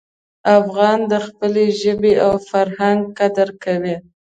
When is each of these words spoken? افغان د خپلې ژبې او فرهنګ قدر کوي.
افغان 0.59 0.99
د 1.11 1.13
خپلې 1.27 1.65
ژبې 1.81 2.13
او 2.25 2.33
فرهنګ 2.49 2.99
قدر 3.19 3.49
کوي. 3.63 3.95